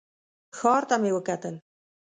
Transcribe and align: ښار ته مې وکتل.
ښار 0.57 0.83
ته 0.89 0.95
مې 1.01 1.11
وکتل. 1.15 1.55